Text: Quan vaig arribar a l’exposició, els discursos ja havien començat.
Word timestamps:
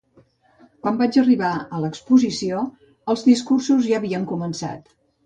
Quan 0.85 0.95
vaig 1.01 1.19
arribar 1.21 1.51
a 1.59 1.81
l’exposició, 1.83 2.63
els 3.15 3.27
discursos 3.29 3.85
ja 3.91 4.01
havien 4.03 4.27
començat. 4.33 4.91